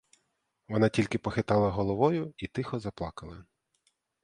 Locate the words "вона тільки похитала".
0.67-1.69